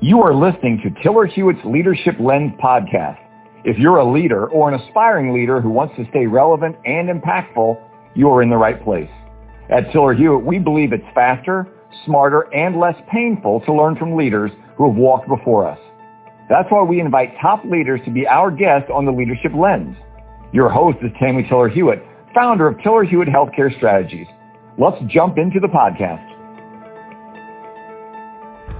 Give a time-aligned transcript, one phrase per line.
[0.00, 3.18] You are listening to Tiller Hewitt's Leadership Lens podcast.
[3.64, 7.76] If you're a leader or an aspiring leader who wants to stay relevant and impactful,
[8.14, 9.10] you are in the right place.
[9.68, 11.66] At Tiller Hewitt, we believe it's faster,
[12.06, 15.80] smarter, and less painful to learn from leaders who have walked before us.
[16.48, 19.96] That's why we invite top leaders to be our guest on the Leadership Lens.
[20.52, 24.28] Your host is Tammy Tiller Hewitt, founder of Tiller Hewitt Healthcare Strategies.
[24.78, 26.27] Let's jump into the podcast.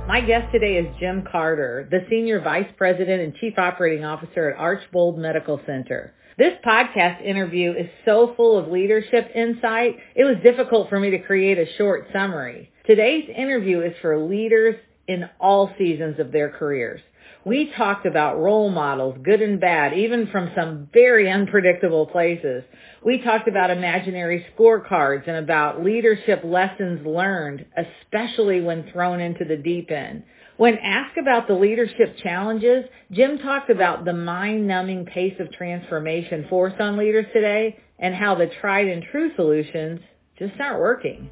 [0.08, 4.58] My guest today is Jim Carter, the Senior Vice President and Chief Operating Officer at
[4.58, 6.14] Archbold Medical Center.
[6.38, 11.18] This podcast interview is so full of leadership insight, it was difficult for me to
[11.18, 12.72] create a short summary.
[12.86, 14.76] Today's interview is for leaders
[15.08, 17.02] in all seasons of their careers.
[17.48, 22.62] We talked about role models, good and bad, even from some very unpredictable places.
[23.02, 29.56] We talked about imaginary scorecards and about leadership lessons learned, especially when thrown into the
[29.56, 30.24] deep end.
[30.58, 36.78] When asked about the leadership challenges, Jim talked about the mind-numbing pace of transformation forced
[36.78, 40.00] on leaders today and how the tried and true solutions
[40.38, 41.30] just aren't working.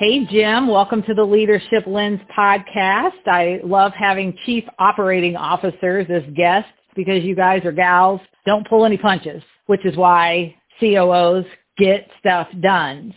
[0.00, 0.66] Hey, Jim.
[0.66, 3.26] Welcome to the Leadership Lens podcast.
[3.26, 8.86] I love having chief operating officers as guests because you guys are gals don't pull
[8.86, 11.44] any punches, which is why COOs
[11.76, 13.14] get stuff done.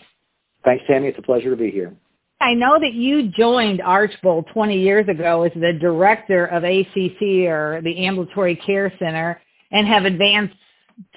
[0.65, 1.07] Thanks, Tammy.
[1.07, 1.95] It's a pleasure to be here.
[2.41, 7.79] I know that you joined Archbold 20 years ago as the director of ACC or
[7.81, 10.57] the Ambulatory Care Center and have advanced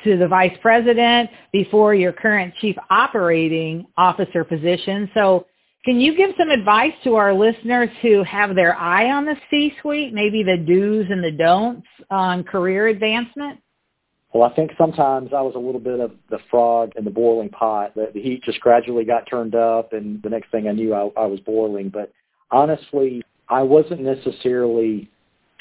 [0.05, 5.11] to the vice president before your current chief operating officer position.
[5.13, 5.47] So
[5.87, 10.13] can you give some advice to our listeners who have their eye on the C-suite,
[10.13, 13.61] maybe the do's and the don'ts on career advancement?
[14.35, 17.51] Well, I think sometimes I was a little bit of the frog in the boiling
[17.51, 17.95] pot.
[17.95, 21.27] The, heat just gradually got turned up, and the next thing I knew, I, I
[21.27, 21.89] was boiling.
[21.89, 22.13] But
[22.51, 25.09] honestly, I wasn't necessarily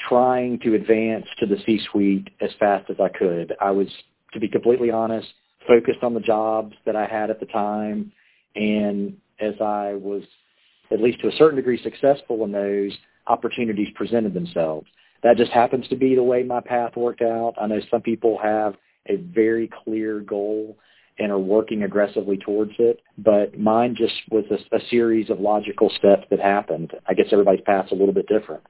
[0.08, 3.54] trying to advance to the C-suite as fast as I could.
[3.60, 3.86] I was,
[4.32, 5.28] to be completely honest,
[5.68, 8.10] focused on the jobs that I had at the time
[8.56, 10.22] and as I was,
[10.90, 14.86] at least to a certain degree, successful in those, opportunities presented themselves.
[15.22, 17.54] That just happens to be the way my path worked out.
[17.60, 18.76] I know some people have
[19.08, 20.76] a very clear goal
[21.18, 25.90] and are working aggressively towards it, but mine just was a, a series of logical
[25.90, 26.92] steps that happened.
[27.08, 28.62] I guess everybody's path's a little bit different.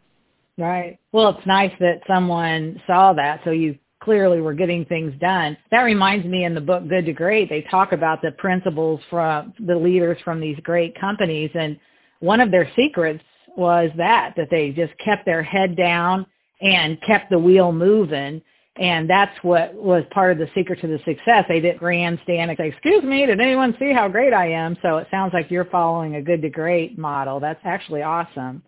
[0.56, 0.98] Right.
[1.12, 5.56] Well, it's nice that someone saw that, so you clearly we're getting things done.
[5.70, 9.54] That reminds me in the book Good to Great, they talk about the principles from
[9.60, 11.50] the leaders from these great companies.
[11.54, 11.78] And
[12.20, 13.24] one of their secrets
[13.56, 16.26] was that, that they just kept their head down
[16.60, 18.42] and kept the wheel moving.
[18.78, 21.46] And that's what was part of the secret to the success.
[21.48, 24.76] They didn't grandstand and say, excuse me, did anyone see how great I am?
[24.82, 27.40] So it sounds like you're following a good to great model.
[27.40, 28.62] That's actually awesome.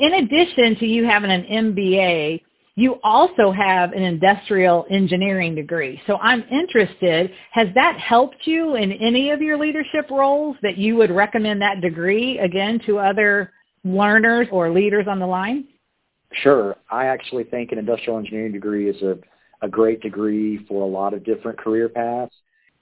[0.00, 2.40] In addition to you having an MBA,
[2.76, 6.00] you also have an industrial engineering degree.
[6.06, 10.96] So I'm interested, has that helped you in any of your leadership roles that you
[10.96, 13.52] would recommend that degree again to other
[13.84, 15.66] learners or leaders on the line?
[16.42, 16.74] Sure.
[16.90, 19.18] I actually think an industrial engineering degree is a,
[19.62, 22.34] a great degree for a lot of different career paths.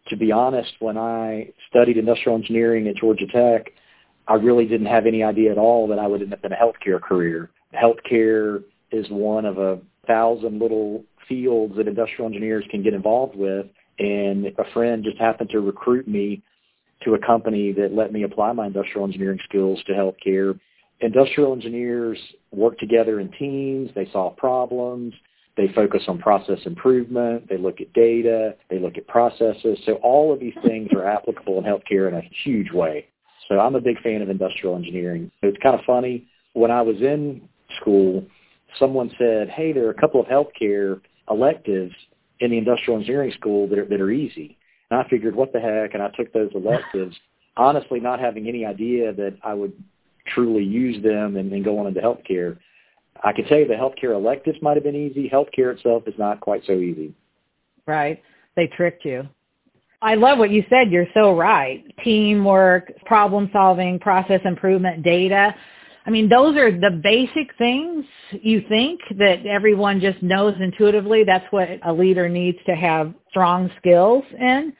[0.09, 3.73] To be honest, when I studied industrial engineering at Georgia Tech,
[4.27, 6.57] I really didn't have any idea at all that I would end up in a
[6.57, 7.51] healthcare career.
[7.75, 13.67] Healthcare is one of a thousand little fields that industrial engineers can get involved with.
[13.99, 16.43] And a friend just happened to recruit me
[17.05, 20.59] to a company that let me apply my industrial engineering skills to healthcare.
[21.01, 22.19] Industrial engineers
[22.53, 23.91] work together in teams.
[23.95, 25.15] They solve problems.
[25.57, 27.49] They focus on process improvement.
[27.49, 28.55] They look at data.
[28.71, 29.79] They look at processes.
[29.85, 33.07] So all of these things are applicable in healthcare in a huge way.
[33.49, 35.31] So I'm a big fan of industrial engineering.
[35.43, 36.27] It's kind of funny.
[36.55, 37.49] When I was in
[37.81, 38.25] school,
[38.79, 41.01] someone said, hey, there are a couple of healthcare
[41.31, 41.95] electives
[42.41, 44.57] in the industrial engineering school that are, that are easy.
[44.91, 45.95] And I figured, what the heck?
[45.95, 47.17] And I took those electives,
[47.57, 49.73] honestly not having any idea that I would
[50.27, 52.59] truly use them and, go on into healthcare.
[53.25, 55.29] I can tell you the healthcare electives might have been easy.
[55.29, 57.15] Healthcare itself is not quite so easy.
[57.87, 58.23] Right.
[58.57, 59.29] They tricked you.
[60.01, 60.91] I love what you said.
[60.91, 61.85] You're so right.
[62.03, 65.55] Teamwork, problem solving, process improvement, data.
[66.05, 71.23] I mean, those are the basic things you think that everyone just knows intuitively.
[71.25, 74.73] That's what a leader needs to have strong skills in,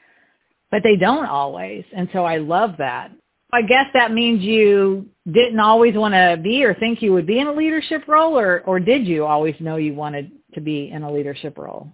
[0.71, 1.85] but they don't always.
[1.95, 3.13] And so I love that.
[3.53, 7.39] I guess that means you didn't always want to be or think you would be
[7.39, 11.03] in a leadership role or, or did you always know you wanted to be in
[11.03, 11.89] a leadership role?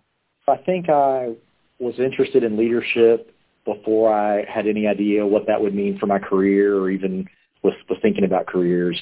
[0.47, 1.35] I think I
[1.79, 3.35] was interested in leadership
[3.65, 7.27] before I had any idea what that would mean for my career or even
[7.63, 8.99] was, was thinking about careers.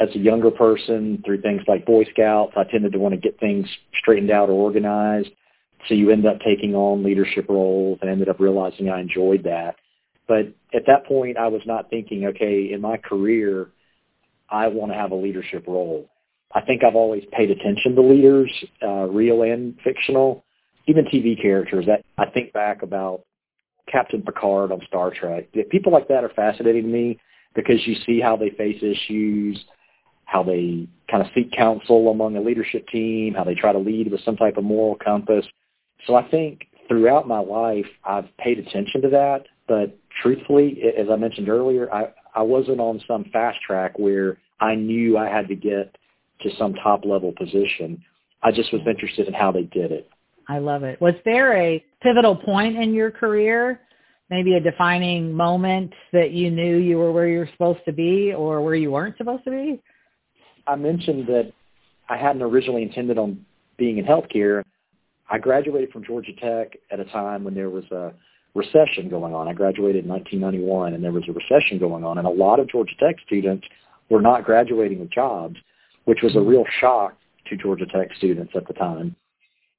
[0.00, 3.38] As a younger person, through things like Boy Scouts, I tended to want to get
[3.38, 3.66] things
[3.98, 5.28] straightened out or organized.
[5.88, 9.76] So you end up taking on leadership roles and ended up realizing I enjoyed that.
[10.26, 13.68] But at that point, I was not thinking, okay, in my career,
[14.48, 16.08] I want to have a leadership role.
[16.54, 20.44] I think I've always paid attention to leaders, uh, real and fictional,
[20.86, 21.86] even TV characters.
[21.86, 23.22] That I think back about
[23.90, 25.48] Captain Picard on Star Trek.
[25.70, 27.20] People like that are fascinating to me
[27.54, 29.64] because you see how they face issues,
[30.30, 34.12] how they kind of seek counsel among a leadership team, how they try to lead
[34.12, 35.44] with some type of moral compass.
[36.06, 39.46] So I think throughout my life, I've paid attention to that.
[39.66, 44.76] But truthfully, as I mentioned earlier, I, I wasn't on some fast track where I
[44.76, 45.96] knew I had to get
[46.42, 48.00] to some top level position.
[48.44, 50.08] I just was interested in how they did it.
[50.48, 51.00] I love it.
[51.00, 53.80] Was there a pivotal point in your career,
[54.30, 58.32] maybe a defining moment that you knew you were where you were supposed to be
[58.32, 59.82] or where you weren't supposed to be?
[60.70, 61.52] I mentioned that
[62.08, 63.44] I hadn't originally intended on
[63.76, 64.62] being in healthcare.
[65.28, 68.12] I graduated from Georgia Tech at a time when there was a
[68.54, 69.48] recession going on.
[69.48, 72.68] I graduated in 1991 and there was a recession going on and a lot of
[72.68, 73.66] Georgia Tech students
[74.10, 75.56] were not graduating with jobs,
[76.04, 77.16] which was a real shock
[77.48, 79.16] to Georgia Tech students at the time.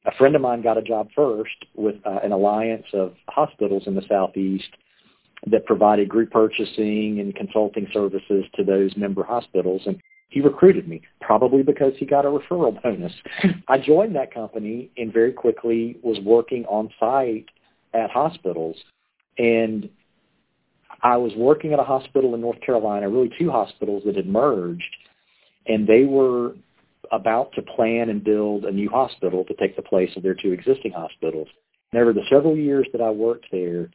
[0.05, 3.95] A friend of mine got a job first with uh, an alliance of hospitals in
[3.95, 4.69] the southeast
[5.47, 9.99] that provided group purchasing and consulting services to those member hospitals and
[10.31, 13.11] he recruited me, probably because he got a referral bonus.
[13.67, 17.47] I joined that company and very quickly was working on site
[17.93, 18.77] at hospitals.
[19.38, 19.89] And
[21.03, 24.95] I was working at a hospital in North Carolina, really two hospitals that had merged,
[25.67, 26.55] and they were
[27.11, 30.53] about to plan and build a new hospital to take the place of their two
[30.53, 31.49] existing hospitals.
[31.91, 33.89] And over the several years that I worked there,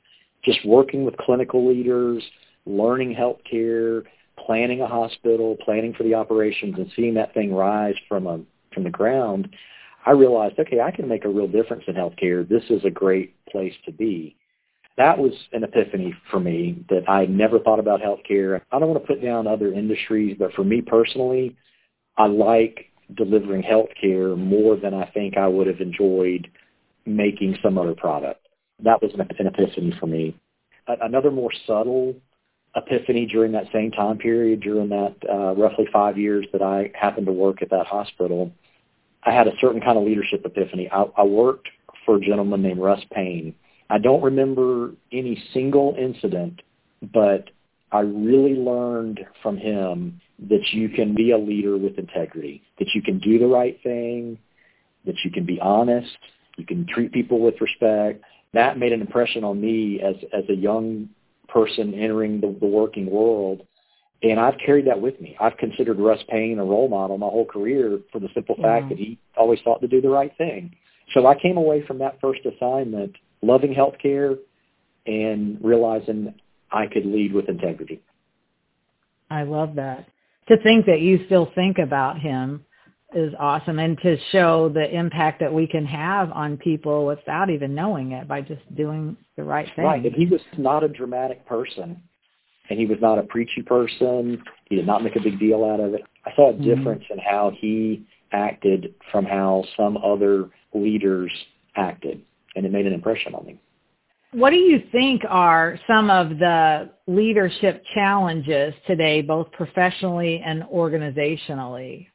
[0.46, 2.22] just working with clinical leaders,
[2.64, 4.04] learning healthcare,
[4.38, 8.40] planning a hospital, planning for the operations, and seeing that thing rise from a
[8.72, 9.48] from the ground,
[10.04, 12.48] I realized, okay, I can make a real difference in healthcare.
[12.48, 14.36] This is a great place to be.
[14.96, 18.60] That was an epiphany for me that I never thought about healthcare.
[18.70, 21.56] I don't want to put down other industries, but for me personally,
[22.16, 26.48] I like delivering healthcare more than I think I would have enjoyed
[27.04, 28.45] making some other product.
[28.82, 30.38] That was an epiphany for me.
[30.86, 32.14] Another more subtle
[32.76, 37.26] epiphany during that same time period, during that uh, roughly five years that I happened
[37.26, 38.52] to work at that hospital,
[39.24, 40.88] I had a certain kind of leadership epiphany.
[40.92, 41.68] I, I worked
[42.04, 43.54] for a gentleman named Russ Payne.
[43.88, 46.62] I don't remember any single incident,
[47.12, 47.50] but
[47.92, 53.02] I really learned from him that you can be a leader with integrity, that you
[53.02, 54.38] can do the right thing,
[55.06, 56.16] that you can be honest,
[56.56, 58.22] you can treat people with respect.
[58.54, 61.10] That made an impression on me as as a young
[61.48, 63.62] person entering the, the working world.
[64.22, 65.36] And I've carried that with me.
[65.40, 68.98] I've considered Russ Payne a role model my whole career for the simple fact that
[68.98, 70.74] he always thought to do the right thing.
[71.12, 74.38] So I came away from that first assignment loving healthcare
[75.06, 76.34] and realizing
[76.72, 78.02] I could lead with integrity.
[79.30, 80.08] I love that.
[80.48, 82.64] To think that you still think about him
[83.16, 87.74] is awesome and to show the impact that we can have on people without even
[87.74, 89.84] knowing it by just doing the right thing.
[89.84, 90.04] Right.
[90.04, 92.00] And he was not a dramatic person
[92.68, 94.42] and he was not a preachy person.
[94.68, 96.02] He did not make a big deal out of it.
[96.26, 96.64] I saw a mm-hmm.
[96.64, 97.14] difference mm-hmm.
[97.14, 101.32] in how he acted from how some other leaders
[101.74, 102.20] acted
[102.54, 103.60] and it made an impression on me.
[104.32, 112.08] What do you think are some of the leadership challenges today, both professionally and organizationally?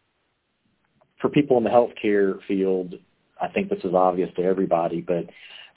[1.21, 2.95] For people in the healthcare field,
[3.39, 5.25] I think this is obvious to everybody, but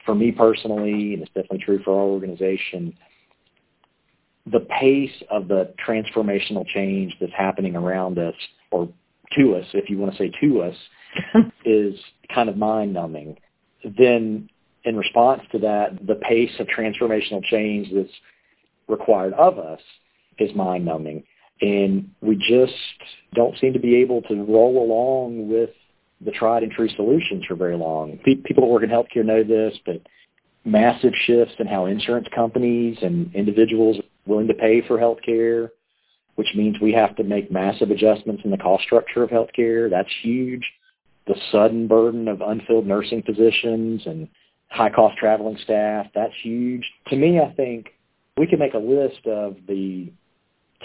[0.05, 2.97] for me personally, and it's definitely true for our organization,
[4.51, 8.35] the pace of the transformational change that's happening around us,
[8.71, 8.89] or
[9.37, 10.77] to us, if you want to say to us,
[11.65, 11.95] is
[12.35, 13.37] kind of mind-numbing.
[13.99, 14.49] Then
[14.85, 18.13] in response to that, the pace of transformational change that's
[18.89, 19.81] required of us
[20.39, 21.25] is mind-numbing
[21.61, 22.75] and we just
[23.35, 25.71] don't seem to be able to roll along with
[26.21, 28.19] the tried and true solutions for very long.
[28.25, 30.01] People that work in healthcare know this, but
[30.65, 35.71] massive shifts in how insurance companies and individuals are willing to pay for healthcare,
[36.37, 39.91] which means we have to make massive adjustments in the cost structure of healthcare.
[39.91, 40.65] That's huge.
[41.27, 44.29] The sudden burden of unfilled nursing positions and
[44.69, 46.85] high cost traveling staff, that's huge.
[47.09, 47.91] To me, I think
[48.37, 50.11] we can make a list of the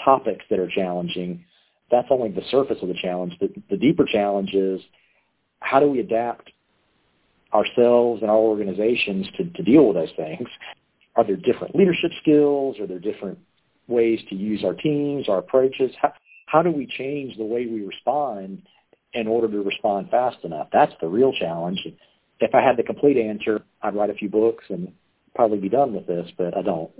[0.04, 1.44] topics that are challenging,
[1.90, 3.36] that's only the surface of the challenge.
[3.40, 4.80] The, the deeper challenge is
[5.60, 6.50] how do we adapt
[7.52, 10.48] ourselves and our organizations to, to deal with those things?
[11.16, 12.78] Are there different leadership skills?
[12.78, 13.38] Are there different
[13.88, 15.90] ways to use our teams, our approaches?
[16.00, 16.12] How,
[16.46, 18.62] how do we change the way we respond
[19.12, 20.68] in order to respond fast enough?
[20.72, 21.80] That's the real challenge.
[22.38, 24.92] If I had the complete answer, I'd write a few books and
[25.34, 26.90] probably be done with this, but I don't.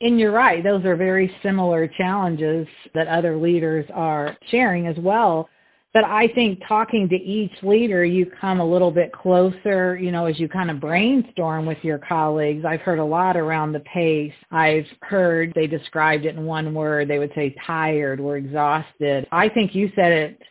[0.00, 0.62] And you're right.
[0.62, 5.48] Those are very similar challenges that other leaders are sharing as well.
[5.94, 10.26] But I think talking to each leader, you come a little bit closer, you know,
[10.26, 12.64] as you kind of brainstorm with your colleagues.
[12.64, 14.32] I've heard a lot around the pace.
[14.50, 17.06] I've heard they described it in one word.
[17.06, 19.28] They would say tired, we're exhausted.
[19.30, 20.42] I think you said it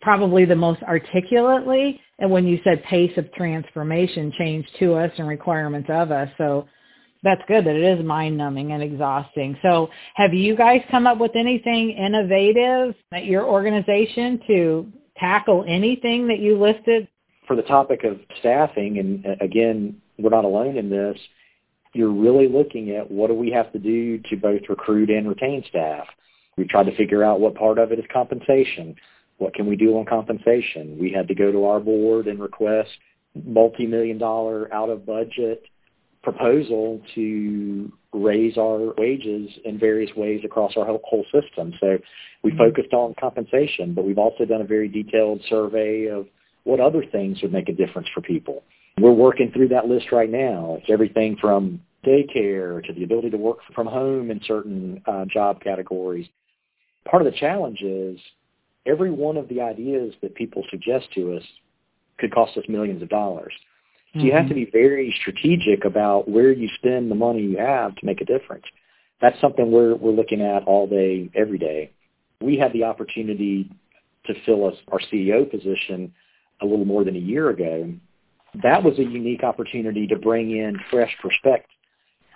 [0.00, 5.26] probably the most articulately and when you said pace of transformation change to us and
[5.26, 6.28] requirements of us.
[6.38, 6.68] So
[7.24, 9.56] that's good that it is mind numbing and exhausting.
[9.62, 16.28] So have you guys come up with anything innovative at your organization to tackle anything
[16.28, 17.08] that you listed?
[17.48, 21.18] For the topic of staffing, and uh, again, we're not alone in this,
[21.94, 25.64] you're really looking at what do we have to do to both recruit and retain
[25.68, 26.06] staff.
[26.56, 28.96] We've tried to figure out what part of it is compensation.
[29.38, 30.98] What can we do on compensation?
[31.00, 32.90] We had to go to our board and request
[33.44, 35.64] multi-million dollar out of budget
[36.24, 41.72] proposal to raise our wages in various ways across our whole system.
[41.80, 41.98] So
[42.42, 42.58] we mm-hmm.
[42.58, 46.26] focused on compensation, but we've also done a very detailed survey of
[46.64, 48.62] what other things would make a difference for people.
[48.98, 50.78] We're working through that list right now.
[50.80, 55.60] It's everything from daycare to the ability to work from home in certain uh, job
[55.60, 56.26] categories.
[57.08, 58.18] Part of the challenge is
[58.86, 61.42] every one of the ideas that people suggest to us
[62.18, 63.52] could cost us millions of dollars.
[64.14, 64.64] So you have to mm-hmm.
[64.64, 68.64] be very strategic about where you spend the money you have to make a difference.
[69.20, 71.90] That's something we're we're looking at all day, every day.
[72.40, 73.70] We had the opportunity
[74.26, 76.12] to fill us our CEO position
[76.62, 77.92] a little more than a year ago.
[78.62, 81.70] That was a unique opportunity to bring in fresh perspective.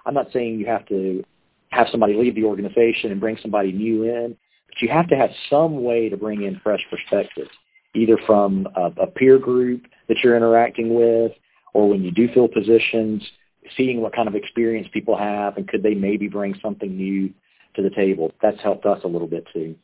[0.05, 1.23] I'm not saying you have to
[1.71, 5.31] have somebody leave the organization and bring somebody new in, but you have to have
[5.49, 7.51] some way to bring in fresh perspectives,
[7.95, 11.33] either from a, a peer group that you're interacting with,
[11.75, 13.23] or when you do fill positions,
[13.77, 17.33] seeing what kind of experience people have and could they maybe bring something new
[17.77, 18.33] to the table.
[18.43, 19.77] That's helped us a little bit too.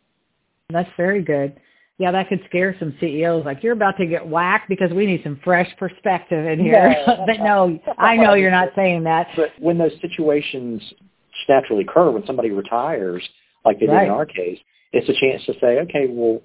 [0.71, 1.61] That's very good.
[1.99, 3.45] Yeah, that could scare some CEOs.
[3.45, 6.95] Like you're about to get whacked because we need some fresh perspective in here.
[7.07, 9.29] No, but no, I know you're not saying that.
[9.37, 10.83] But when those situations
[11.49, 13.23] naturally occur, when somebody retires,
[13.64, 14.59] like they did in our case,
[14.93, 16.41] it's a chance to say, okay, well,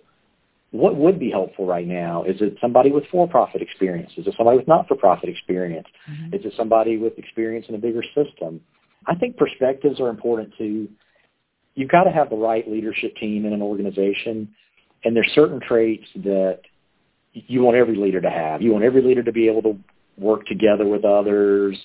[0.71, 2.23] what would be helpful right now?
[2.23, 4.11] Is it somebody with for-profit experience?
[4.17, 5.87] Is it somebody with not-for-profit experience?
[6.09, 6.35] Mm-hmm.
[6.35, 8.61] Is it somebody with experience in a bigger system?
[9.07, 10.87] I think perspectives are important too.
[11.73, 14.53] You've got to have the right leadership team in an organization,
[15.03, 16.59] and there's certain traits that
[17.33, 18.61] you want every leader to have.
[18.61, 19.79] You want every leader to be able to
[20.17, 21.77] work together with others.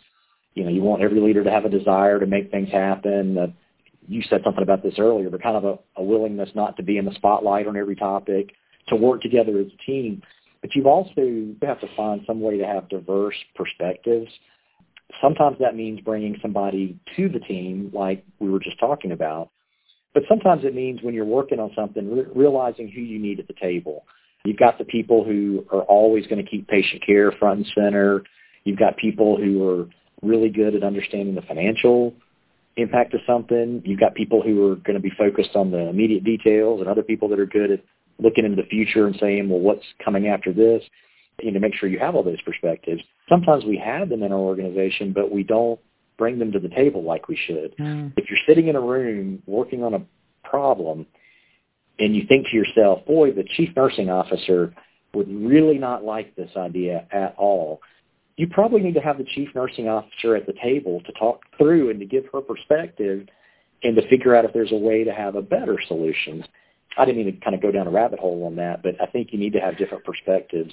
[0.54, 3.38] You know, you want every leader to have a desire to make things happen.
[3.38, 3.46] Uh,
[4.08, 6.98] you said something about this earlier, but kind of a, a willingness not to be
[6.98, 8.50] in the spotlight on every topic
[8.88, 10.22] to work together as a team.
[10.60, 14.30] But you've also have to find some way to have diverse perspectives.
[15.20, 19.50] Sometimes that means bringing somebody to the team, like we were just talking about.
[20.14, 23.48] But sometimes it means when you're working on something, re- realizing who you need at
[23.48, 24.04] the table.
[24.44, 28.22] You've got the people who are always going to keep patient care front and center.
[28.64, 29.86] You've got people who are
[30.22, 32.14] really good at understanding the financial
[32.76, 33.82] impact of something.
[33.84, 37.02] You've got people who are going to be focused on the immediate details and other
[37.02, 37.80] people that are good at
[38.18, 40.82] looking into the future and saying, well, what's coming after this?
[41.40, 43.02] You need to make sure you have all those perspectives.
[43.28, 45.80] Sometimes we have them in our organization, but we don't
[46.16, 47.76] bring them to the table like we should.
[47.76, 48.12] Mm.
[48.16, 50.02] If you're sitting in a room working on a
[50.48, 51.06] problem
[51.98, 54.74] and you think to yourself, boy, the chief nursing officer
[55.12, 57.80] would really not like this idea at all,
[58.36, 61.90] you probably need to have the chief nursing officer at the table to talk through
[61.90, 63.28] and to give her perspective
[63.82, 66.44] and to figure out if there's a way to have a better solution.
[66.96, 69.32] I didn't even kind of go down a rabbit hole on that, but I think
[69.32, 70.72] you need to have different perspectives.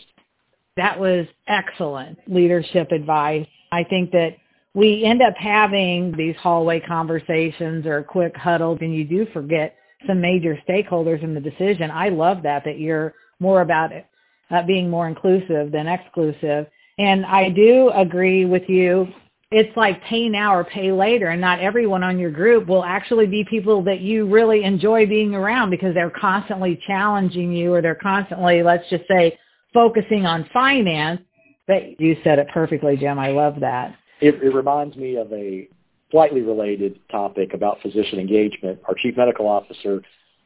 [0.78, 3.48] That was excellent leadership advice.
[3.72, 4.38] I think that
[4.74, 9.76] we end up having these hallway conversations or quick huddles and you do forget
[10.08, 11.92] some major stakeholders in the decision.
[11.92, 14.06] I love that, that you're more about it,
[14.50, 16.68] uh, being more inclusive than exclusive.
[16.98, 19.08] And I do agree with you
[19.52, 23.28] it's like pay now or pay later and not everyone on your group will actually
[23.28, 27.94] be people that you really enjoy being around because they're constantly challenging you or they're
[27.94, 29.38] constantly, let's just say,
[29.74, 31.22] focusing on finance.
[31.68, 33.20] But you said it perfectly, Jim.
[33.20, 33.96] I love that.
[34.22, 35.68] It, it reminds me of a
[36.12, 38.80] slightly related topic about physician engagement.
[38.88, 40.02] Our chief medical officer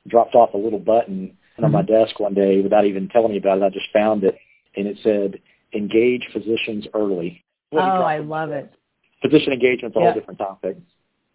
[0.08, 1.94] dropped off a little button on my mm-hmm.
[1.94, 3.64] desk one day without even telling me about it.
[3.64, 4.36] I just found it,
[4.76, 5.40] and it said,
[5.74, 7.44] engage physicians early.
[7.72, 8.72] oh, I love it
[9.28, 10.06] physician engagement's a yeah.
[10.06, 10.78] whole different topic.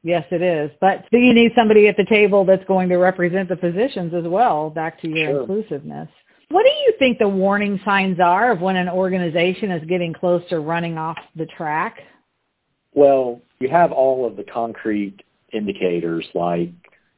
[0.02, 0.70] Yes, it is.
[0.80, 4.70] But you need somebody at the table that's going to represent the physicians as well,
[4.70, 5.40] back to your sure.
[5.40, 6.08] inclusiveness.
[6.48, 10.42] What do you think the warning signs are of when an organization is getting close
[10.48, 11.98] to running off the track?
[12.92, 16.70] Well, you have all of the concrete indicators like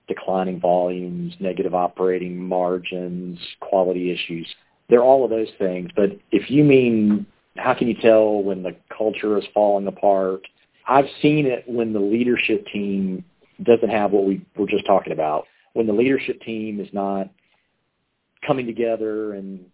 [0.09, 4.47] declining volumes, negative operating margins, quality issues.
[4.91, 5.88] They're all of those things.
[5.97, 7.26] But if you mean
[7.57, 10.47] how can you tell when the culture is falling apart?
[10.89, 13.25] I've seen it when the leadership team
[13.62, 15.47] doesn't have what we were just talking about.
[15.75, 17.31] When the leadership team is not
[18.47, 19.65] coming together in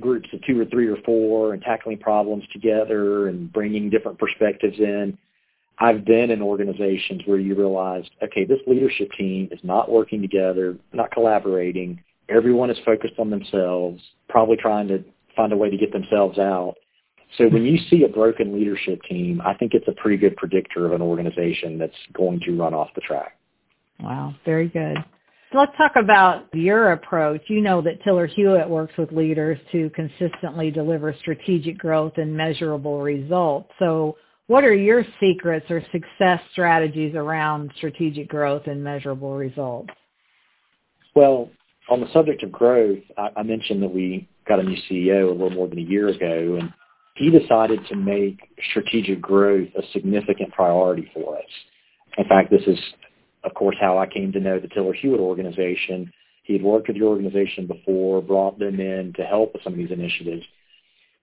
[0.00, 4.78] groups of two or three or four and tackling problems together and bringing different perspectives
[4.78, 5.16] in.
[5.78, 10.76] I've been in organizations where you realize, okay, this leadership team is not working together,
[10.92, 12.00] not collaborating.
[12.28, 16.76] Everyone is focused on themselves, probably trying to find a way to get themselves out.
[17.38, 20.86] So when you see a broken leadership team, I think it's a pretty good predictor
[20.86, 23.36] of an organization that's going to run off the track.
[24.00, 24.96] Wow, very good.
[25.52, 27.42] So let's talk about your approach.
[27.46, 33.00] You know that Tiller Hewitt works with leaders to consistently deliver strategic growth and measurable
[33.00, 33.70] results.
[33.78, 34.16] So
[34.46, 39.90] what are your secrets or success strategies around strategic growth and measurable results?
[41.14, 41.50] Well,
[41.88, 45.32] on the subject of growth, I, I mentioned that we got a new CEO a
[45.32, 46.72] little more than a year ago, and
[47.14, 48.40] he decided to make
[48.70, 51.44] strategic growth a significant priority for us.
[52.18, 52.78] In fact, this is,
[53.44, 56.12] of course, how I came to know the Tiller Hewitt organization.
[56.42, 59.78] He had worked with the organization before, brought them in to help with some of
[59.78, 60.44] these initiatives.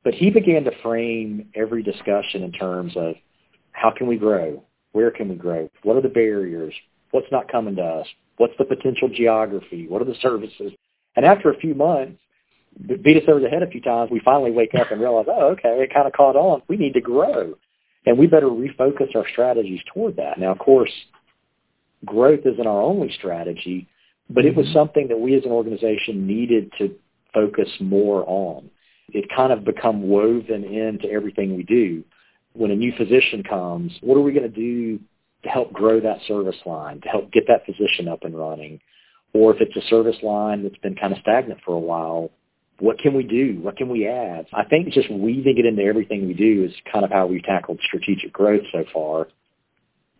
[0.03, 3.15] But he began to frame every discussion in terms of
[3.74, 4.63] how can we grow?
[4.93, 5.69] Where can we grow?
[5.83, 6.74] What are the barriers?
[7.12, 8.07] What's not coming to us?
[8.38, 9.88] What's the potential geography?
[9.88, 10.71] What are the services?
[11.15, 12.19] And after a few months,
[13.03, 15.49] beat us over the head a few times, we finally wake up and realize, oh,
[15.51, 16.61] okay, it kind of caught on.
[16.67, 17.55] We need to grow.
[18.05, 20.39] And we better refocus our strategies toward that.
[20.39, 20.91] Now, of course,
[22.05, 23.87] growth isn't our only strategy,
[24.29, 24.77] but it was mm-hmm.
[24.77, 26.96] something that we as an organization needed to
[27.33, 28.69] focus more on
[29.13, 32.03] it kind of become woven into everything we do.
[32.53, 35.00] When a new physician comes, what are we going to do
[35.43, 38.79] to help grow that service line, to help get that physician up and running?
[39.33, 42.31] Or if it's a service line that's been kind of stagnant for a while,
[42.81, 43.59] what can we do?
[43.61, 44.48] What can we add?
[44.53, 47.79] I think just weaving it into everything we do is kind of how we've tackled
[47.85, 49.27] strategic growth so far.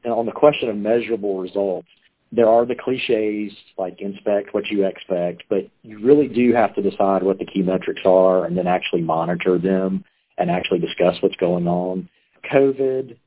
[0.04, 1.88] And on the question of measurable results,
[2.32, 6.84] there are the cliches like inspect what you expect, but you really do have to
[6.84, 10.06] decide what the key metrics are and then actually monitor them
[10.38, 12.08] and actually discuss what's going on.
[12.54, 13.17] COVID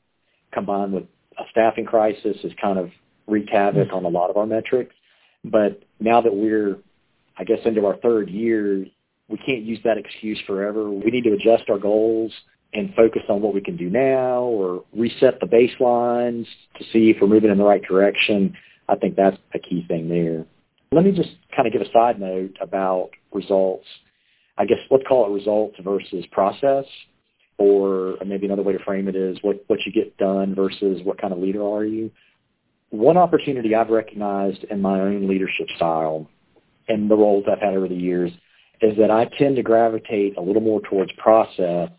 [0.53, 1.05] combined with
[1.39, 2.91] a staffing crisis has kind of
[3.27, 4.95] wreaked havoc on a lot of our metrics.
[5.45, 6.79] But now that we're,
[7.37, 8.87] I guess, into our third year,
[9.29, 10.91] we can't use that excuse forever.
[10.91, 12.33] We need to adjust our goals
[12.73, 16.47] and focus on what we can do now or reset the baselines
[16.79, 18.55] to see if we're moving in the right direction
[18.89, 20.45] I think that's a key thing there.
[20.93, 23.87] Let me just kind of give a side note about results.
[24.57, 26.85] I guess let's call it results versus process,
[27.59, 31.21] or maybe another way to frame it is what, what you get done versus what
[31.21, 32.11] kind of leader are you.
[32.91, 36.29] One opportunity I've recognized in my own leadership style
[36.87, 38.31] and the roles I've had over the years
[38.85, 41.91] is that I tend to gravitate a little more towards process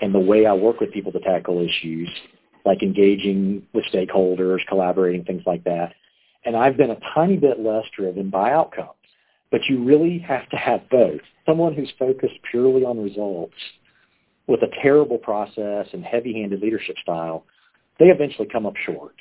[0.00, 2.08] and the way I work with people to tackle issues,
[2.64, 5.94] like engaging with stakeholders, collaborating, things like that
[6.44, 8.92] and I've been a tiny bit less driven by outcomes.
[9.50, 11.20] But you really have to have both.
[11.46, 13.54] Someone who's focused purely on results
[14.46, 17.44] with a terrible process and heavy-handed leadership style,
[17.98, 19.14] they eventually come up short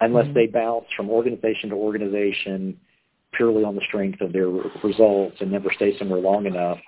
[0.00, 0.34] unless mm-hmm.
[0.34, 2.78] they bounce from organization to organization
[3.36, 6.78] purely on the strength of their results and never stay somewhere long enough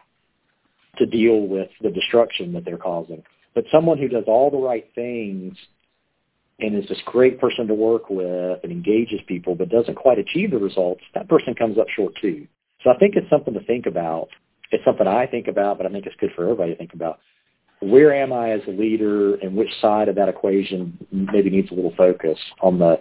[0.99, 3.23] to deal with the destruction that they're causing.
[3.55, 5.57] But someone who does all the right things
[6.59, 10.51] and is this great person to work with and engages people but doesn't quite achieve
[10.51, 12.47] the results, that person comes up short too.
[12.83, 14.29] So I think it's something to think about.
[14.71, 17.19] It's something I think about, but I think it's good for everybody to think about.
[17.81, 21.75] Where am I as a leader and which side of that equation maybe needs a
[21.75, 23.01] little focus on the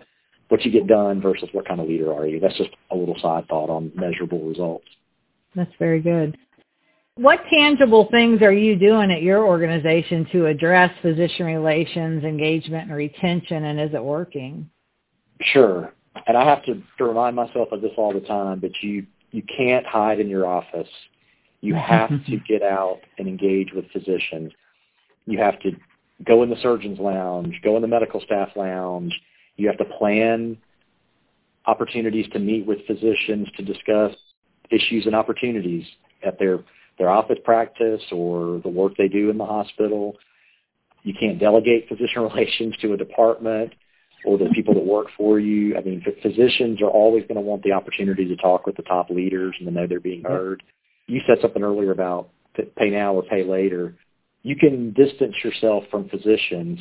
[0.49, 2.39] what you get done versus what kind of leader are you.
[2.39, 4.86] That's just a little side thought on measurable results.
[5.55, 6.38] That's very good.
[7.15, 12.97] What tangible things are you doing at your organization to address physician relations, engagement, and
[12.97, 14.69] retention, and is it working?
[15.39, 15.93] Sure.
[16.27, 19.43] And I have to, to remind myself of this all the time, but you, you
[19.43, 20.89] can't hide in your office.
[21.62, 24.51] You have to get out and engage with physicians.
[25.25, 25.71] You have to
[26.25, 29.13] go in the surgeon's lounge, go in the medical staff lounge.
[29.57, 30.57] You have to plan
[31.65, 34.13] opportunities to meet with physicians to discuss
[34.69, 35.85] issues and opportunities
[36.25, 36.59] at their
[36.97, 40.15] their office practice or the work they do in the hospital.
[41.03, 43.73] You can't delegate physician relations to a department.
[44.25, 45.77] or the people that work for you.
[45.77, 49.09] I mean, physicians are always going to want the opportunity to talk with the top
[49.09, 50.63] leaders and to know they're being heard.
[51.07, 52.29] You said something earlier about
[52.75, 53.95] pay now or pay later.
[54.41, 56.79] You can distance yourself from physicians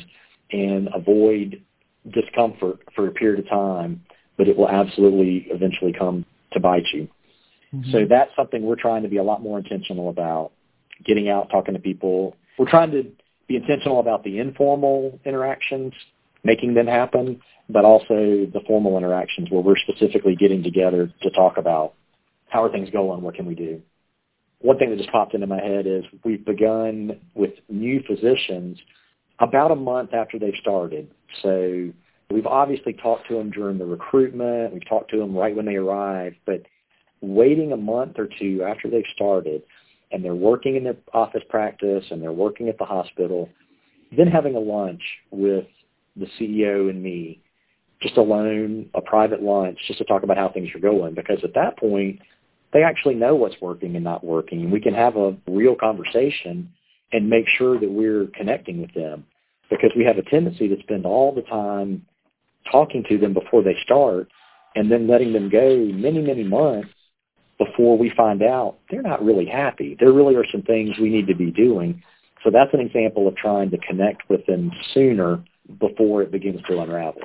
[0.51, 1.61] and avoid
[2.11, 4.01] discomfort for a period of time,
[4.37, 7.07] but it will absolutely eventually come to bite you.
[7.73, 7.91] Mm-hmm.
[7.91, 10.51] So that's something we're trying to be a lot more intentional about,
[11.03, 12.35] getting out, talking to people.
[12.57, 13.03] We're trying to
[13.47, 15.93] be intentional about the informal interactions,
[16.43, 21.57] making them happen, but also the formal interactions where we're specifically getting together to talk
[21.57, 21.93] about
[22.49, 23.81] how are things going, what can we do.
[24.59, 28.79] One thing that just popped into my head is we've begun with new physicians
[29.39, 31.09] about a month after they've started.
[31.41, 31.91] So
[32.29, 34.73] we've obviously talked to them during the recruitment.
[34.73, 36.63] We've talked to them right when they arrive, but
[37.21, 39.63] waiting a month or two after they've started
[40.11, 43.49] and they're working in their office practice and they're working at the hospital,
[44.15, 45.65] then having a lunch with
[46.15, 47.41] the CEO and me,
[48.01, 51.15] just alone, a private lunch, just to talk about how things are going.
[51.15, 52.19] Because at that point,
[52.71, 54.61] they actually know what's working and not working.
[54.61, 56.71] And we can have a real conversation
[57.11, 59.25] and make sure that we're connecting with them.
[59.69, 62.05] Because we have a tendency to spend all the time
[62.71, 64.27] talking to them before they start
[64.75, 66.89] and then letting them go many, many months
[67.57, 69.95] before we find out they're not really happy.
[69.99, 72.03] There really are some things we need to be doing.
[72.43, 75.43] So that's an example of trying to connect with them sooner
[75.79, 77.23] before it begins to unravel.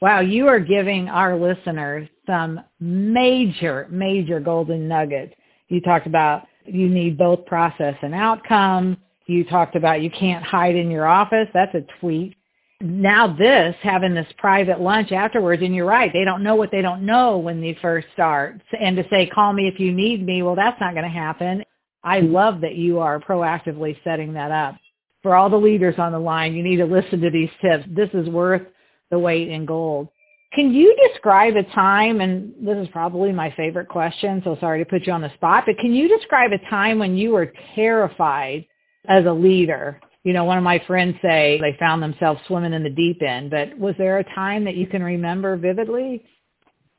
[0.00, 5.34] Wow, you are giving our listeners some major, major golden nuggets.
[5.68, 8.96] You talked about you need both process and outcome.
[9.26, 11.48] You talked about you can't hide in your office.
[11.54, 12.34] That's a tweet.
[12.80, 16.82] Now this having this private lunch afterwards and you're right they don't know what they
[16.82, 18.60] don't know when they first start.
[18.78, 21.64] And to say call me if you need me well that's not going to happen.
[22.02, 24.74] I love that you are proactively setting that up.
[25.22, 27.84] For all the leaders on the line you need to listen to these tips.
[27.88, 28.62] This is worth
[29.10, 30.08] the weight in gold
[30.54, 34.88] can you describe a time and this is probably my favorite question so sorry to
[34.88, 38.64] put you on the spot but can you describe a time when you were terrified
[39.08, 42.84] as a leader you know, one of my friends say they found themselves swimming in
[42.84, 46.24] the deep end, but was there a time that you can remember vividly?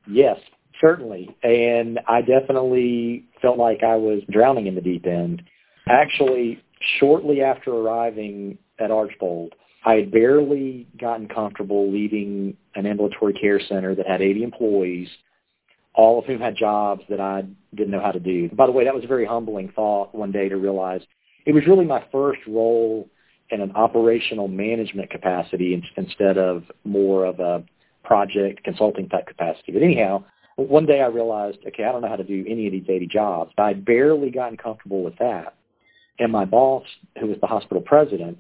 [0.09, 0.37] Yes,
[0.81, 1.33] certainly.
[1.41, 5.41] And I definitely felt like I was drowning in the deep end.
[5.87, 6.61] Actually,
[6.99, 9.53] shortly after arriving at Archbold,
[9.85, 15.09] I had barely gotten comfortable leading an ambulatory care center that had 80 employees,
[15.93, 17.43] all of whom had jobs that I
[17.75, 18.49] didn't know how to do.
[18.49, 21.01] By the way, that was a very humbling thought one day to realize
[21.45, 23.09] it was really my first role
[23.49, 27.63] in an operational management capacity instead of more of a
[28.03, 29.73] project consulting type capacity.
[29.73, 30.23] But anyhow,
[30.55, 33.07] one day I realized, okay, I don't know how to do any of these 80
[33.07, 33.51] jobs.
[33.57, 35.55] I'd barely gotten comfortable with that.
[36.19, 36.85] And my boss,
[37.19, 38.37] who was the hospital president,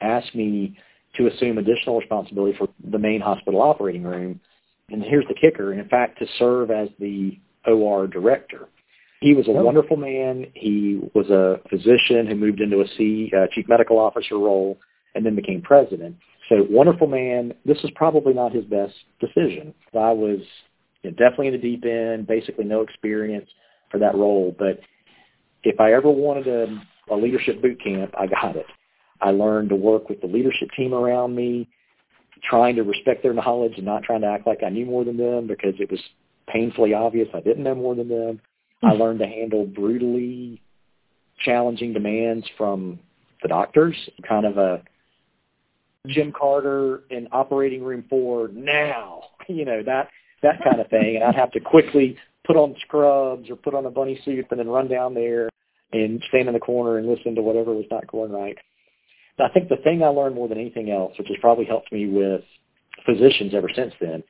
[0.00, 0.76] asked me
[1.16, 4.40] to assume additional responsibility for the main hospital operating room.
[4.90, 8.68] And here's the kicker, in fact, to serve as the OR director.
[9.20, 9.64] He was a oh.
[9.64, 10.46] wonderful man.
[10.54, 14.78] He was a physician who moved into a C, uh, chief medical officer role
[15.14, 16.16] and then became president.
[16.48, 17.54] So wonderful man.
[17.64, 19.74] This was probably not his best decision.
[19.94, 20.40] I was
[21.02, 23.48] you know, definitely in the deep end, basically no experience
[23.90, 24.54] for that role.
[24.56, 24.80] But
[25.64, 26.66] if I ever wanted a,
[27.12, 28.66] a leadership boot camp, I got it.
[29.20, 31.68] I learned to work with the leadership team around me,
[32.48, 35.16] trying to respect their knowledge and not trying to act like I knew more than
[35.16, 36.00] them because it was
[36.48, 38.40] painfully obvious I didn't know more than them.
[38.82, 39.00] I hmm.
[39.00, 40.60] learned to handle brutally
[41.44, 42.98] challenging demands from
[43.42, 44.82] the doctors, kind of a
[46.06, 50.08] Jim Carter in operating room four now, you know, that
[50.42, 51.16] that kind of thing.
[51.16, 54.60] And I'd have to quickly put on scrubs or put on a bunny suit and
[54.60, 55.48] then run down there
[55.92, 58.56] and stand in the corner and listen to whatever was not going right.
[59.38, 62.08] I think the thing I learned more than anything else, which has probably helped me
[62.08, 62.42] with
[63.04, 64.22] physicians ever since then,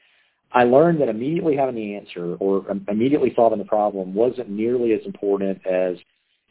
[0.53, 5.01] I learned that immediately having the answer or immediately solving the problem wasn't nearly as
[5.05, 5.97] important as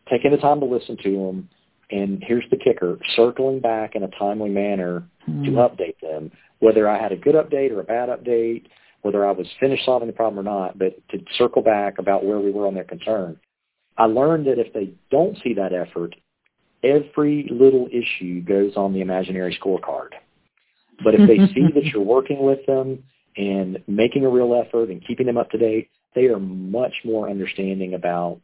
[0.10, 1.50] taking the time to listen to them.
[1.92, 5.46] And here's the kicker, circling back in a timely manner mm.
[5.46, 5.58] to hmm.
[5.58, 8.66] update them, whether I had a good update or a bad update,
[9.04, 12.40] whether I was finished solving the problem or not, but to circle back about where
[12.40, 13.40] we were on their concern.
[13.98, 16.16] I learned that if they don't see that effort,
[16.84, 20.10] every little issue goes on the imaginary scorecard.
[21.04, 23.04] But if they see that you're working with them,
[23.38, 27.30] and making a real effort and keeping them up to date, they are much more
[27.30, 28.40] understanding about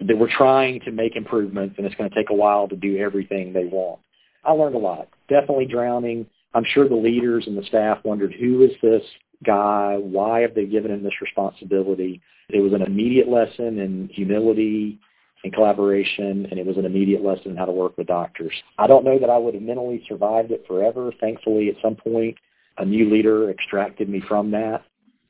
[0.00, 2.98] that we're trying to make improvements and it's going to take a while to do
[2.98, 4.00] everything they want.
[4.44, 5.08] I learned a lot.
[5.28, 6.26] Definitely drowning.
[6.54, 9.02] I'm sure the leaders and the staff wondered who is this
[9.44, 9.96] guy?
[9.98, 12.20] Why have they given him this responsibility?
[12.48, 15.00] It was an immediate lesson in humility
[15.44, 18.52] and collaboration, and it was an immediate lesson in how to work with doctors.
[18.78, 21.12] I don't know that I would have mentally survived it forever.
[21.20, 22.36] Thankfully, at some point,
[22.78, 24.84] a new leader extracted me from that,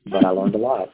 [0.05, 0.89] but I learned a lot.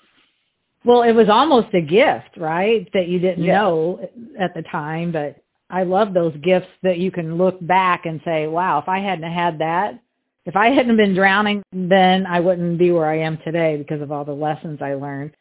[0.84, 2.88] Well, it was almost a gift, right?
[2.93, 3.60] That you didn't yeah.
[3.60, 5.38] know at the time, but
[5.69, 9.32] I love those gifts that you can look back and say, wow, if I hadn't
[9.32, 9.99] had that,
[10.45, 14.12] if I hadn't been drowning, then I wouldn't be where I am today because of
[14.12, 15.32] all the lessons I learned.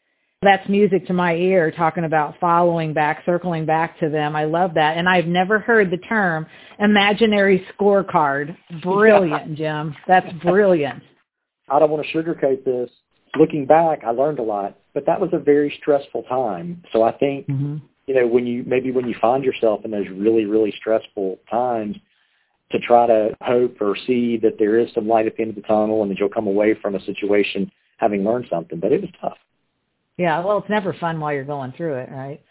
[0.45, 4.35] That's music to my ear talking about following back, circling back to them.
[4.35, 4.97] I love that.
[4.97, 6.45] And I've never heard the term
[6.79, 8.55] imaginary scorecard.
[8.81, 9.95] Brilliant, Jim.
[10.07, 11.03] That's brilliant.
[11.69, 12.89] I don't want to sugarcoat this.
[13.37, 16.83] Looking back, I learned a lot, but that was a very stressful time.
[16.93, 17.77] So I think, mm-hmm.
[18.05, 21.97] you know, when you maybe when you find yourself in those really, really stressful times,
[22.71, 25.55] to try to hope or see that there is some light at the end of
[25.55, 28.79] the tunnel and that you'll come away from a situation having learned something.
[28.79, 29.37] But it was tough.
[30.17, 32.41] Yeah, well, it's never fun while you're going through it, right?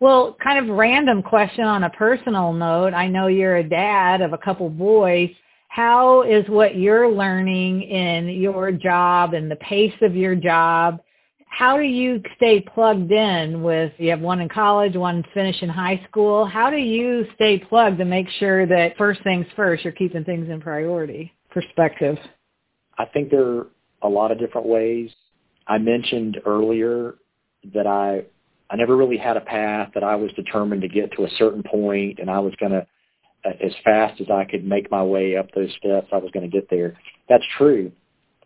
[0.00, 2.92] Well, kind of random question on a personal note.
[2.92, 5.30] I know you're a dad of a couple boys.
[5.68, 11.00] How is what you're learning in your job and the pace of your job?
[11.46, 16.04] How do you stay plugged in with, you have one in college, one finishing high
[16.08, 16.44] school.
[16.44, 20.50] How do you stay plugged to make sure that first things first, you're keeping things
[20.50, 22.18] in priority perspective?
[22.98, 23.66] I think there are
[24.02, 25.10] a lot of different ways
[25.66, 27.14] I mentioned earlier
[27.72, 28.24] that I
[28.70, 31.62] I never really had a path that I was determined to get to a certain
[31.62, 32.86] point and I was going to
[33.44, 36.54] as fast as I could make my way up those steps I was going to
[36.54, 36.96] get there.
[37.28, 37.92] That's true.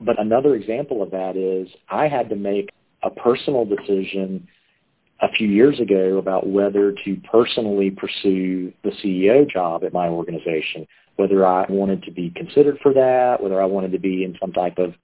[0.00, 2.70] But another example of that is I had to make
[3.02, 4.48] a personal decision
[5.20, 10.86] a few years ago about whether to personally pursue the CEO job at my organization,
[11.16, 14.52] whether I wanted to be considered for that, whether I wanted to be in some
[14.52, 14.94] type of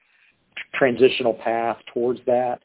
[0.75, 2.61] transitional path towards that.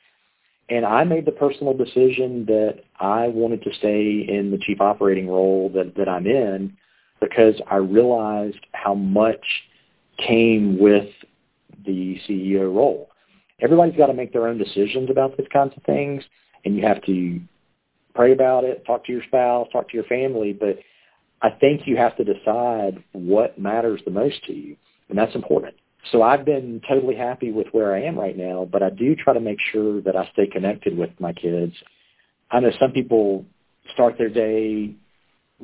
[0.69, 5.28] And I made the personal decision that I wanted to stay in the chief operating
[5.28, 6.78] role that, that I'm in
[7.19, 9.43] because I realized how much
[10.17, 11.08] came with
[11.86, 13.10] the CEO role.
[13.62, 16.23] Everybody's got to make their own decisions about these kinds of things,
[16.63, 17.41] and you have to
[18.13, 20.80] pray about it, talk to your spouse, talk to your family, but
[21.41, 24.75] I think you have to decide what matters the most to you,
[25.10, 25.75] and that's important.
[26.12, 29.33] So I've been totally happy with where I am right now, but I do try
[29.33, 31.73] to make sure that I stay connected with my kids.
[32.51, 33.45] I know some people
[33.93, 34.95] start their day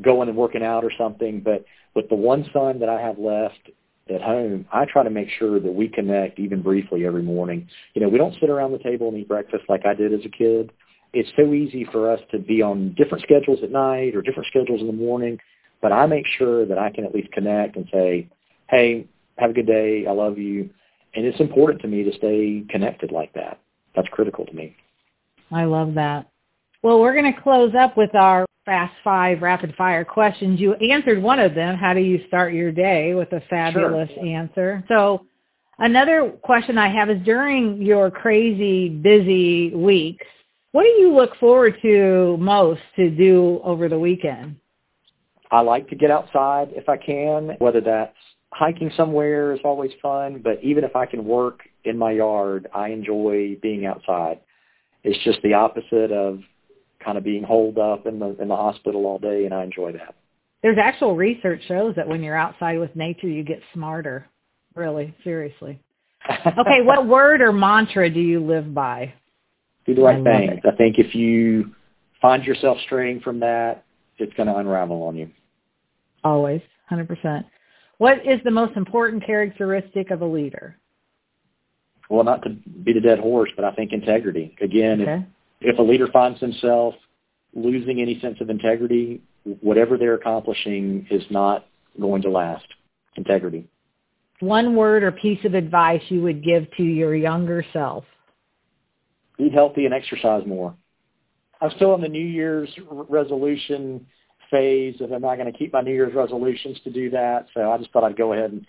[0.01, 3.71] going and working out or something, but with the one son that I have left
[4.13, 7.67] at home, I try to make sure that we connect even briefly every morning.
[7.93, 10.25] You know, we don't sit around the table and eat breakfast like I did as
[10.25, 10.71] a kid.
[11.13, 14.81] It's so easy for us to be on different schedules at night or different schedules
[14.81, 15.39] in the morning,
[15.81, 18.27] but I make sure that I can at least connect and say,
[18.69, 20.05] hey, have a good day.
[20.07, 20.69] I love you.
[21.15, 23.59] And it's important to me to stay connected like that.
[23.95, 24.75] That's critical to me.
[25.51, 26.29] I love that.
[26.83, 30.59] Well, we're going to close up with our fast five rapid fire questions.
[30.59, 31.75] You answered one of them.
[31.75, 34.25] How do you start your day with a fabulous sure.
[34.25, 34.83] answer?
[34.87, 35.25] So
[35.79, 40.25] another question I have is during your crazy busy weeks,
[40.71, 44.57] what do you look forward to most to do over the weekend?
[45.51, 48.17] I like to get outside if I can, whether that's
[48.55, 52.89] hiking somewhere is always fun, but even if I can work in my yard, I
[52.89, 54.39] enjoy being outside.
[55.03, 56.39] It's just the opposite of
[57.03, 59.91] kind of being holed up in the in the hospital all day, and I enjoy
[59.91, 60.15] that.
[60.63, 64.25] There's actual research shows that when you're outside with nature, you get smarter.
[64.73, 65.79] Really, seriously.
[66.29, 69.13] okay, what word or mantra do you live by?
[69.85, 70.61] Do the right thing.
[70.65, 71.75] I think if you
[72.21, 73.83] find yourself straying from that,
[74.17, 75.29] it's going to unravel on you.
[76.23, 77.45] Always, 100%.
[77.97, 80.77] What is the most important characteristic of a leader?
[82.09, 82.49] Well, not to
[82.83, 84.55] beat a dead horse, but I think integrity.
[84.61, 85.25] Again, okay.
[85.61, 86.93] if, if a leader finds himself
[87.53, 89.21] losing any sense of integrity,
[89.61, 91.65] whatever they're accomplishing is not
[91.99, 92.65] going to last.
[93.15, 93.67] Integrity.
[94.41, 98.03] One word or piece of advice you would give to your younger self?
[99.39, 100.75] Eat healthy and exercise more.
[101.61, 104.05] I'm still in the New Year's resolution
[104.55, 107.47] phase and I'm not going to keep my New Year's resolutions to do that.
[107.53, 108.65] So I just thought I'd go ahead and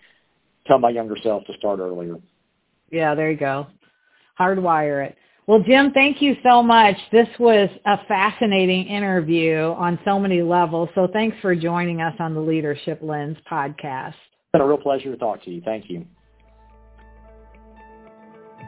[0.66, 2.16] tell my younger self to start earlier.
[2.90, 3.66] Yeah, there you go.
[4.38, 5.16] Hardwire it.
[5.46, 6.96] Well, Jim, thank you so much.
[7.12, 10.88] This was a fascinating interview on so many levels.
[10.96, 14.09] So thanks for joining us on the Leadership Lens podcast.
[14.09, 15.62] It's been a real pleasure to talk to you.
[15.64, 16.05] Thank you.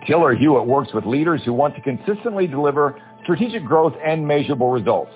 [0.06, 5.10] Tiller Hewitt works with leaders who want to consistently deliver strategic growth and measurable results.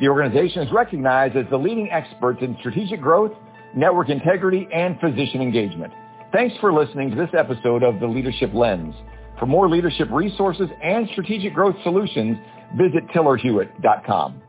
[0.00, 3.32] The organization is recognized as the leading experts in strategic growth,
[3.74, 5.92] network integrity, and physician engagement.
[6.32, 8.94] Thanks for listening to this episode of The Leadership Lens.
[9.38, 12.38] For more leadership resources and strategic growth solutions,
[12.76, 14.42] visit tillerhewitt.com.